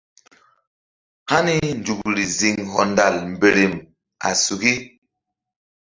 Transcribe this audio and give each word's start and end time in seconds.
Hani 1.29 1.55
nzukri 1.79 2.23
ziŋ 2.37 2.55
hɔndal 2.73 3.15
mberem 3.31 3.73
a 4.27 4.29
suki. 4.43 4.73